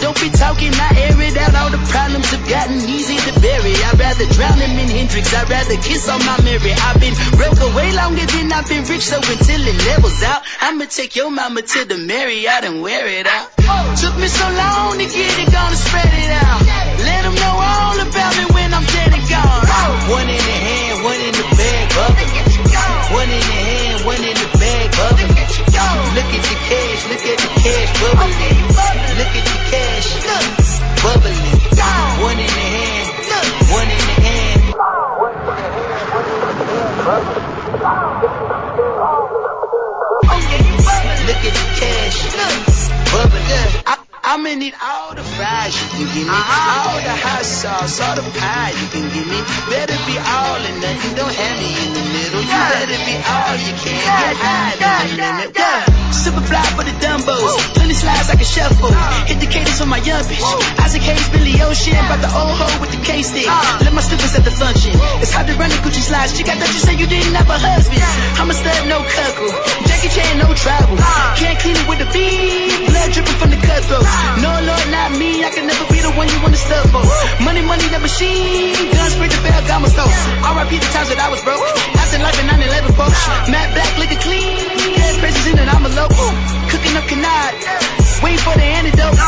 [0.06, 0.70] don't be talking.
[0.70, 1.56] I air it out.
[1.58, 3.74] All the problems have gotten easy to bury.
[3.74, 5.34] I'd rather drown them in Hendrix.
[5.34, 6.78] I'd rather kiss on my mirror.
[6.86, 10.86] I've been broke away longer than I've been rich, so until it levels out, I'ma
[10.86, 13.49] take your mama to the Marriott and wear it out.
[13.97, 16.62] Took me so long to get it, gonna spread it out.
[17.01, 19.05] Let them know all about me when I'm dead
[44.46, 44.60] I'ma uh-huh.
[44.60, 48.78] need all the fries you can give me, all the hot sauce, all the pie
[48.78, 49.41] you can give me.
[49.74, 52.25] Better be all or nothing, don't have me in the middle.
[52.46, 55.50] You better be all you can, get high to the limit.
[56.14, 58.93] Super fly for the Dumbos, plenty slides like a shuffle.
[59.26, 60.46] Hit the cadence on my young bitch.
[60.80, 63.50] Isaac Hayes, Billy Ocean, brought the old hoe with the K stick.
[63.82, 64.93] Let my slippers at the function.
[65.22, 66.38] It's hard to run the Gucci slides.
[66.38, 68.02] Chick, I thought you said you didn't have a husband.
[68.39, 69.50] I'm a stud, no cuckoo.
[69.89, 70.98] Jackie Chan, no travel.
[71.36, 72.89] Can't clean it with the beat.
[72.89, 74.14] Blood dripping from the cutthroats.
[74.39, 75.43] No, Lord, not me.
[75.43, 77.04] I can never be the one you wanna stuff for.
[77.43, 78.93] Money, money, the machine.
[78.93, 80.14] Gun spray the bell, my stove.
[80.48, 80.72] R.I.P.
[80.80, 81.60] the times that I was broke.
[82.00, 83.22] After life in 9-11, folks.
[83.50, 84.58] Matte black, liquor clean.
[85.20, 86.30] Presents in and I'm a local.
[86.70, 87.54] Cooking up canard.
[88.24, 89.20] Waiting for the antidote.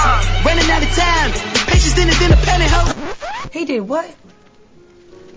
[0.46, 1.32] Running out of time.
[1.68, 3.52] Patience thinner than a pantyhose.
[3.54, 4.14] He did what?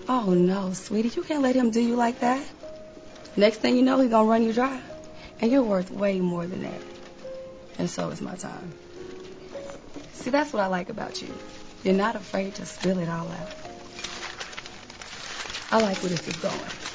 [0.09, 2.43] Oh no, sweetie, you can't let him do you like that.
[3.37, 4.81] Next thing you know, he's gonna run you dry.
[5.39, 6.81] And you're worth way more than that.
[7.79, 8.73] And so is my time.
[10.13, 11.33] See, that's what I like about you.
[11.83, 13.49] You're not afraid to spill it all out.
[15.71, 16.90] I like where this is going.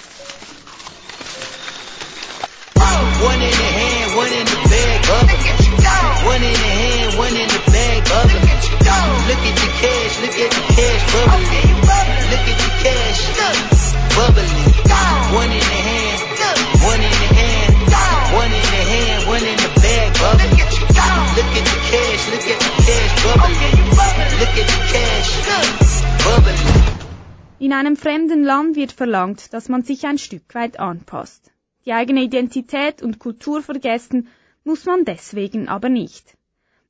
[28.47, 31.53] Land wird verlangt, dass man sich ein Stück weit anpasst.
[31.85, 34.29] Die eigene Identität und Kultur vergessen
[34.63, 36.37] muss man deswegen aber nicht.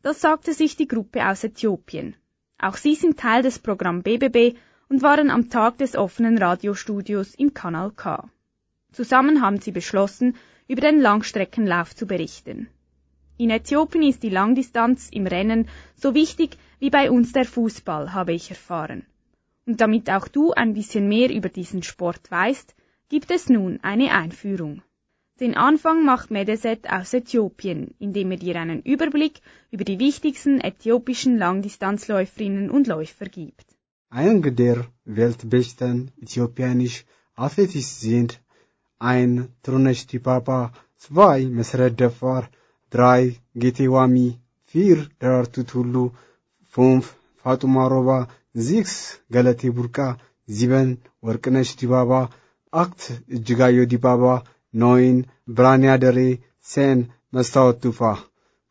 [0.03, 2.15] Das sagte sich die Gruppe aus Äthiopien.
[2.59, 4.59] Auch sie sind Teil des Programm BBB
[4.91, 8.29] und waren am Tag des offenen Radiostudios im Kanal K.
[8.93, 10.37] Zusammen haben sie beschlossen,
[10.69, 12.69] über den Langstreckenlauf zu berichten.
[13.39, 18.35] In Äthiopien ist die Langdistanz im Rennen so wichtig wie bei uns der Fußball, habe
[18.35, 19.07] ich erfahren.
[19.67, 22.75] Und damit auch du ein bisschen mehr über diesen Sport weißt,
[23.09, 24.83] gibt es nun eine Einführung.
[25.41, 29.41] Den Anfang macht Medeset aus Äthiopien, indem er dir einen Überblick
[29.71, 33.67] über die wichtigsten äthiopischen Langdistanzläuferinnen und Läufer gibt.
[34.09, 37.05] Einige der weltbesten äthiopianisch
[37.35, 38.41] Athletics sind
[38.99, 42.49] ein Trunesh Tipapa, zwei Mesret Defar,
[42.89, 46.13] drei Getewami, vier Derartu Tullu,
[46.65, 52.31] fünf Fatuma Roba, sechs Galate Burka, sieben Worknesh Dibaba,
[52.71, 58.19] acht Jigayo Dibaba, neun Brania Dere, zehn Mestaut Tufa.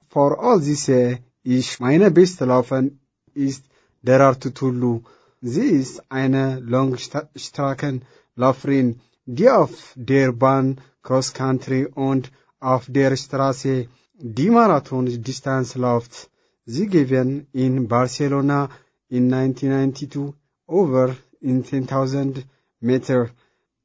[0.08, 3.00] For all diese, ich meine beste Laufen
[3.36, 3.64] ist
[4.02, 5.04] Derartu Tullu.
[5.42, 14.50] Sie ist eine Langstreckenläuferin, die auf der Bahn Cross Country und auf der Straße die
[14.50, 16.32] Marathon-Distanz läuft.
[16.66, 18.70] Sie gewann in Barcelona
[19.18, 20.34] in 1992
[20.68, 22.44] over in 10.000
[22.80, 23.30] Meter,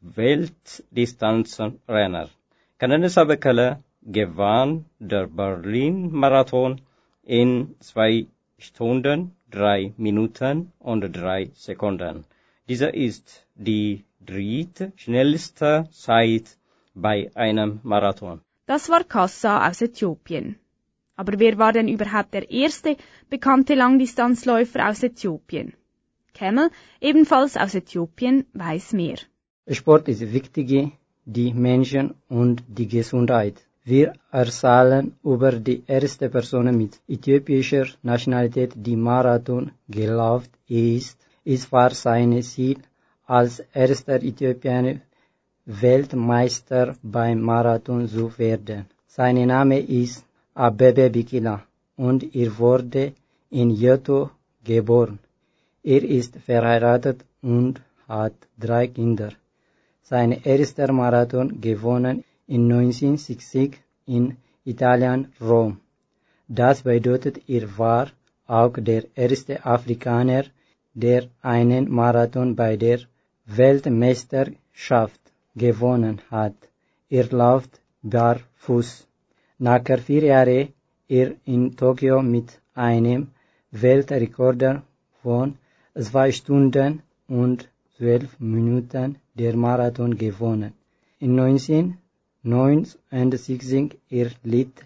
[0.00, 2.30] Weltdistanzrenner.
[2.78, 6.80] Kananisa Bekele gewann der Berlin-Marathon
[7.24, 8.26] in zwei
[8.58, 12.24] Stunden, drei Minuten und drei Sekunden.
[12.68, 16.56] Dieser ist die dritte schnellste Zeit
[16.94, 18.40] bei einem Marathon.
[18.66, 20.56] Das war Kassa aus Äthiopien.
[21.16, 22.96] Aber wer war denn überhaupt der erste
[23.30, 25.74] bekannte Langdistanzläufer aus Äthiopien?
[26.32, 29.18] Camel, ebenfalls aus Äthiopien, weiß mehr.
[29.68, 30.92] Sport ist wichtig,
[31.24, 33.56] die Menschen und die Gesundheit.
[33.86, 41.18] Wir erzählen über die erste Person mit äthiopischer Nationalität, die Marathon gelaufen ist.
[41.44, 42.78] Es war sein Ziel,
[43.26, 45.02] als erster Äthiopier
[45.66, 48.86] Weltmeister beim Marathon zu werden.
[49.06, 50.24] Sein Name ist
[50.54, 51.62] Abebe Bikila
[51.96, 53.12] und er wurde
[53.50, 54.30] in Yoto
[54.64, 55.18] geboren.
[55.82, 59.32] Er ist verheiratet und hat drei Kinder.
[60.02, 65.80] Sein erster Marathon gewonnen in 1960 in Italien, Rom.
[66.48, 68.08] Das bedeutet, er war
[68.46, 70.44] auch der erste Afrikaner,
[70.94, 73.00] der einen Marathon bei der
[73.46, 75.20] Weltmeisterschaft
[75.56, 76.54] gewonnen hat.
[77.08, 79.06] Er läuft barfuß.
[79.58, 80.72] Nach vier Jahren
[81.08, 83.28] er in Tokio mit einem
[83.70, 84.82] Weltrekord
[85.22, 85.56] von
[85.94, 90.72] zwei Stunden und zwölf Minuten der Marathon gewonnen.
[91.18, 91.34] In
[92.44, 94.84] 1969 erlitt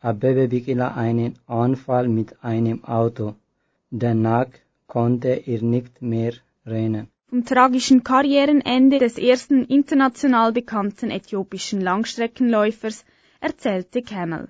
[0.00, 3.34] Abebe Bikila einen Unfall mit einem Auto.
[3.90, 4.46] Danach
[4.86, 6.34] konnte er nicht mehr
[6.64, 7.08] rennen.
[7.28, 13.04] Vom tragischen Karrierenende des ersten international bekannten äthiopischen Langstreckenläufers
[13.40, 14.48] erzählte Camel.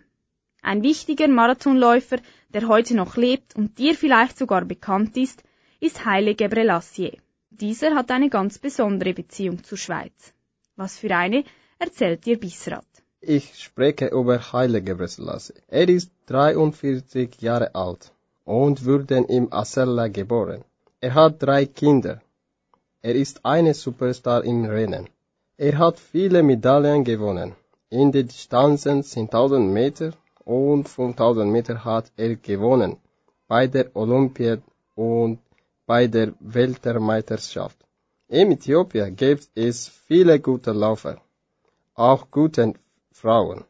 [0.62, 2.18] Ein wichtiger Marathonläufer,
[2.50, 5.42] der heute noch lebt und dir vielleicht sogar bekannt ist,
[5.80, 7.18] ist Haile Gebrselassie.
[7.50, 10.34] Dieser hat eine ganz besondere Beziehung zur Schweiz.
[10.76, 11.44] Was für eine,
[11.80, 12.84] erzählt dir Bisrat.
[13.20, 15.54] Ich spreche über Haile Gebrselassie.
[15.68, 18.12] Er ist 43 Jahre alt
[18.44, 20.64] und wurde im Asella geboren.
[21.00, 22.20] Er hat drei Kinder.
[23.02, 25.08] Er ist eine Superstar im Rennen.
[25.56, 27.54] Er hat viele Medaillen gewonnen.
[27.90, 30.12] In den Distanzen 10.000 Meter
[30.44, 32.96] und 5.000 Meter hat er gewonnen.
[33.48, 34.62] Bei der Olympiade
[34.94, 35.38] und
[35.86, 37.78] bei der Weltmeisterschaft.
[38.28, 41.20] In Äthiopien gibt es viele gute Läufer,
[41.94, 42.74] auch gute
[43.12, 43.64] Frauen.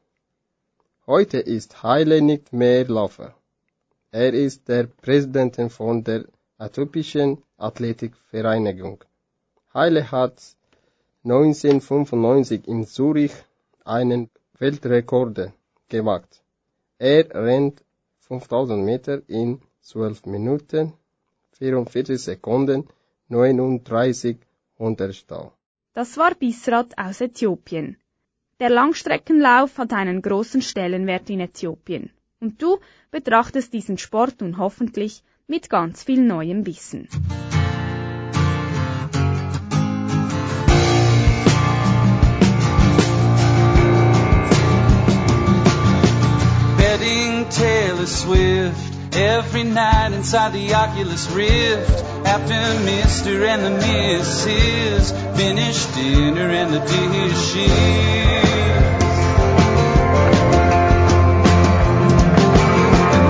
[1.06, 3.34] Heute ist Haile nicht mehr Läufer.
[4.12, 6.24] Er ist der Präsident von der
[6.58, 9.04] Äthiopischen Athletikvereinigung.
[9.74, 10.40] Haile hat
[11.24, 13.32] 1995 in Zürich
[13.84, 15.52] einen Weltrekord
[15.88, 16.42] gemacht.
[16.98, 17.82] Er rennt
[18.20, 20.92] 5000 Meter in 12 Minuten,
[21.52, 22.88] 44 Sekunden,
[23.28, 24.36] 39
[24.78, 25.50] Hundertstel.
[25.94, 27.96] Das war Bisrat aus Äthiopien.
[28.60, 32.10] Der Langstreckenlauf hat einen großen Stellenwert in Äthiopien.
[32.40, 32.78] Und du
[33.10, 37.08] betrachtest diesen Sport nun hoffentlich mit ganz viel neuem Wissen.
[46.76, 52.04] Betting Taylor Swift every night inside the Oculus Rift.
[52.24, 52.54] After
[52.88, 53.46] Mr.
[53.46, 55.36] and the Mrs.
[55.36, 57.68] finish dinner and the dishes.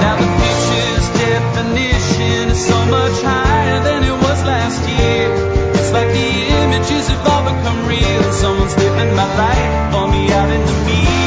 [0.03, 5.27] Now the future's definition is so much higher than it was last year.
[5.75, 6.31] It's like the
[6.63, 8.33] images have all become real.
[8.33, 11.20] Someone's living my life for me out in the mirror.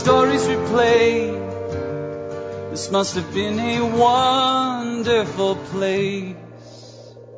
[0.00, 1.30] Stories replay,
[2.70, 6.36] this must have been a wonderful place.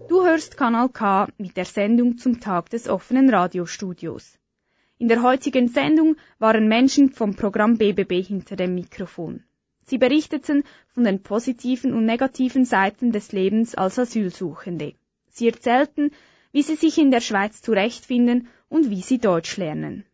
[0.09, 4.39] Du hörst Kanal K mit der Sendung zum Tag des offenen Radiostudios.
[4.99, 9.43] In der heutigen Sendung waren Menschen vom Programm BBB hinter dem Mikrofon.
[9.87, 10.63] Sie berichteten
[10.95, 14.95] von den positiven und negativen Seiten des Lebens als Asylsuchende.
[15.31, 16.13] Sie erzählten,
[16.53, 20.05] wie sie sich in der Schweiz zurechtfinden und wie sie Deutsch lernen.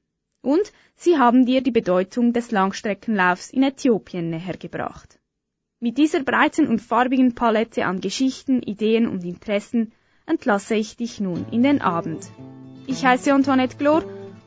[0.53, 5.19] Und sie haben dir die Bedeutung des Langstreckenlaufs in Äthiopien nähergebracht.
[5.79, 9.93] Mit dieser breiten und farbigen Palette an Geschichten, Ideen und Interessen
[10.25, 12.31] entlasse ich dich nun in den Abend.
[12.87, 14.03] Ich heiße Antoinette Glor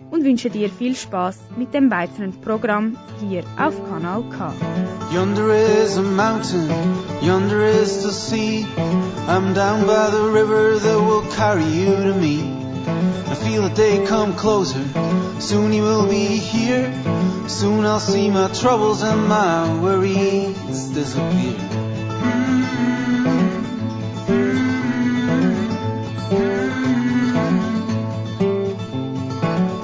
[0.09, 4.55] und wünsche dir viel Spaß mit dem weiteren Programm hier auf Kanal K.
[5.13, 6.67] Yonder is a mountain,
[7.21, 8.65] yonder is the sea.
[9.27, 12.41] I'm down by the river that will carry you to me.
[13.31, 14.81] I feel the day come closer,
[15.41, 16.93] soon he will be here.
[17.47, 21.57] Soon I'll see my troubles and my worries disappear.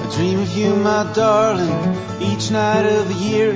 [0.00, 3.52] I dream of you, my darling, each night of the year.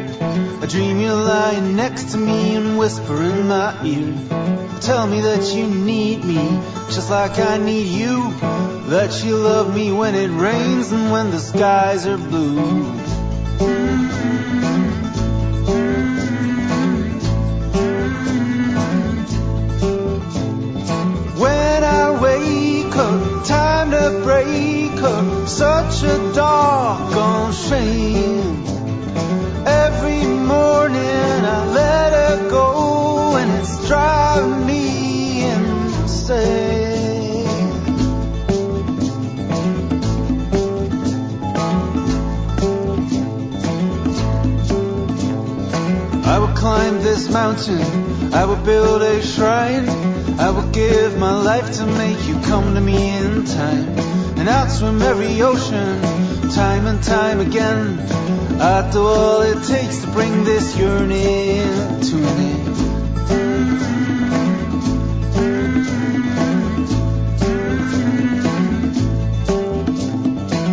[0.61, 4.13] I dream you're lying next to me and whisper in my ear.
[4.81, 8.72] Tell me that you need me, just like I need you.
[8.93, 12.61] That you love me when it rains and when the skies are blue.
[21.41, 28.67] When I wake up, time to break up, such a doggone shame.
[29.67, 36.72] Every morning I let her go and it's driving me insane.
[47.53, 49.89] Mountain, I will build a shrine,
[50.39, 53.89] I will give my life to make you come to me in time.
[54.39, 56.01] And I'll swim every ocean,
[56.51, 57.99] time and time again.
[58.61, 62.77] I'd do all it takes to bring this yearning to end.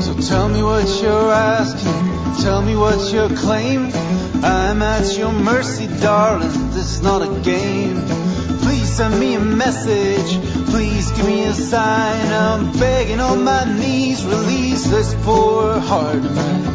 [0.04, 1.79] So tell me what you're asking,
[2.42, 3.92] tell me what's your claim.
[4.44, 6.50] I'm at your mercy, darling.
[6.72, 8.02] This is not a game.
[8.60, 10.40] Please send me a message.
[10.68, 12.32] Please give me a sign.
[12.32, 14.26] I'm begging on my knees.
[14.26, 16.69] Release this poor heart of mine.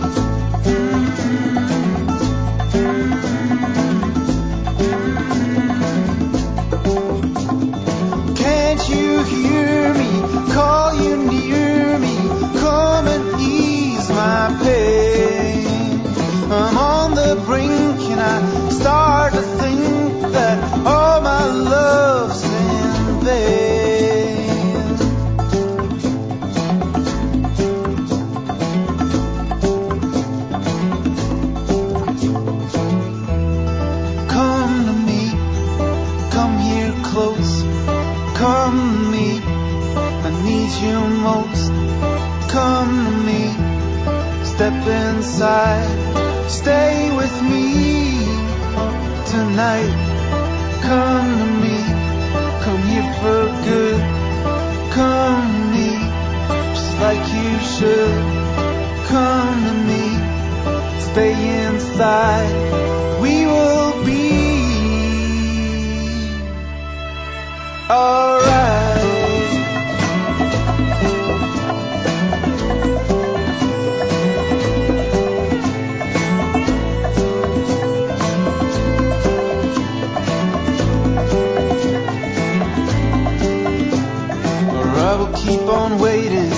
[85.44, 86.50] Keep on waiting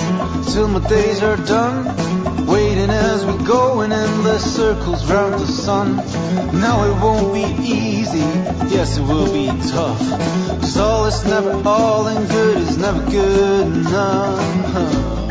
[0.51, 1.85] till my days are done.
[2.47, 5.97] Waiting as we go in endless circles round the sun.
[6.61, 8.25] Now it won't be easy,
[8.73, 9.99] yes it will be tough.
[10.61, 15.26] Cause all is never all and good is never good enough.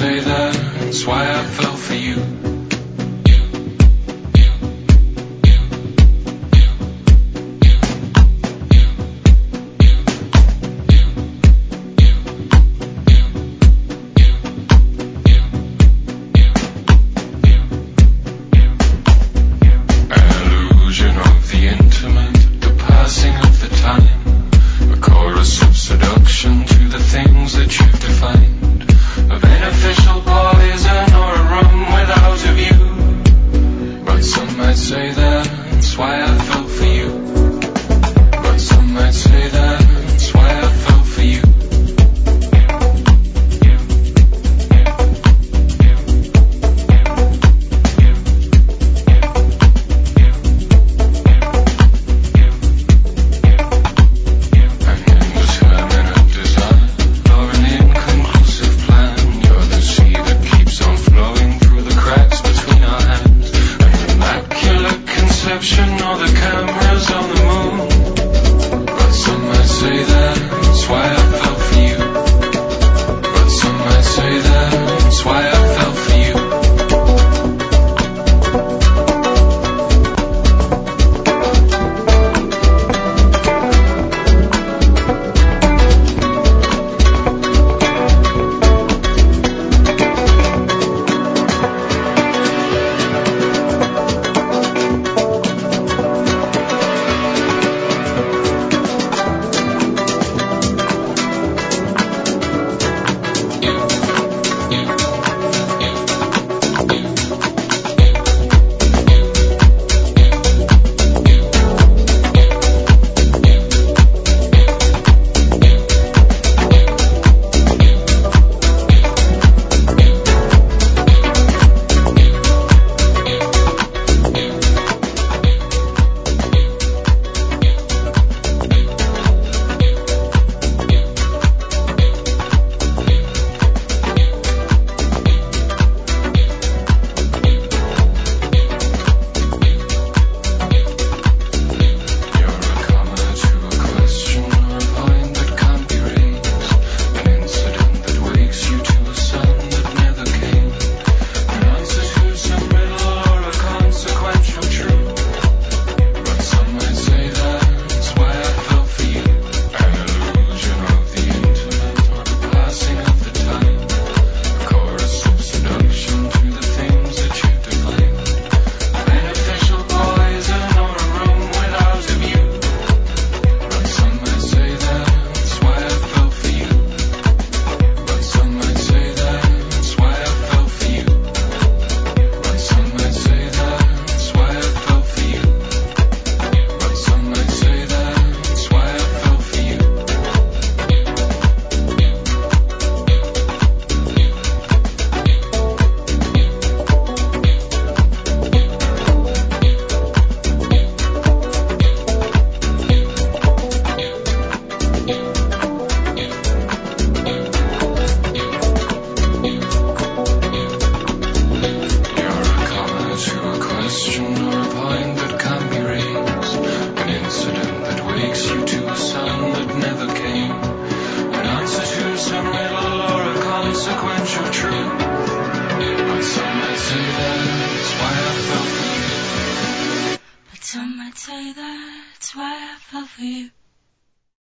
[0.00, 1.99] Say that's why I fell for you.